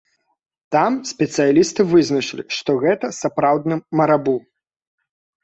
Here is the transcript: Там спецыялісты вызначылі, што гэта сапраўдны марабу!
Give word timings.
Там 0.75 0.95
спецыялісты 1.11 1.81
вызначылі, 1.91 2.43
што 2.57 2.71
гэта 2.85 3.11
сапраўдны 3.21 3.75
марабу! 4.01 4.35